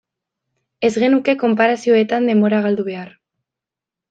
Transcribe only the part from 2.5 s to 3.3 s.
galdu behar.